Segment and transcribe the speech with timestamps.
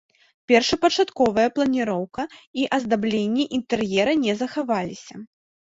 [0.51, 2.23] Першапачатковыя планіроўка
[2.63, 5.15] і аздабленне інтэр'ера не захаваліся.